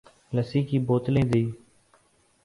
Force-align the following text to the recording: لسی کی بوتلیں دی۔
لسی 0.35 0.61
کی 0.69 0.77
بوتلیں 0.87 1.25
دی۔ 1.31 1.43